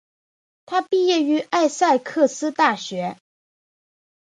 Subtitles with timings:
[0.65, 3.17] 他毕业于艾塞克斯大学。